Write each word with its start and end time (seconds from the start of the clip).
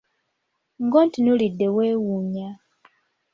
Ng'ontunuulidde 0.83 1.67
weewuunya. 1.75 2.49